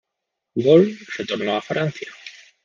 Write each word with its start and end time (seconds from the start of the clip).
Woll 0.67 0.87
retornó 1.17 1.57
a 1.57 1.61
Francia. 1.61 2.11